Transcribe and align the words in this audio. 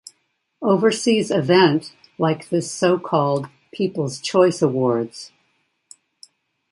Overseas 0.63 1.29
event 1.29 1.93
like 2.17 2.49
this 2.49 2.71
so-called 2.71 3.49
"People's 3.71 4.19
Choice 4.19 4.59
Awards". 4.63 5.31